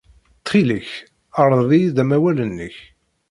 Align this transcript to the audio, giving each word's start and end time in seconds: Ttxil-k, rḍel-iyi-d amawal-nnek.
Ttxil-k, 0.39 0.89
rḍel-iyi-d 1.45 1.97
amawal-nnek. 2.03 2.75